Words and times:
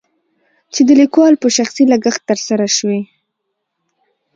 چې 0.73 0.81
دليکوال 0.91 1.33
په 1.41 1.47
شخصي 1.57 1.83
لګښت 1.91 2.21
تر 2.29 2.39
سره 2.47 2.65
شوي. 2.77 3.01